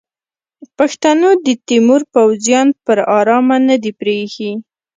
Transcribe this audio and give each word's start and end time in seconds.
پښتنو 0.77 1.29
د 1.45 1.47
تیمور 1.67 2.01
پوځیان 2.13 2.67
پر 2.85 2.97
ارامه 3.19 3.57
نه 3.69 3.75
دي 3.83 3.91
پریښي. 3.99 4.51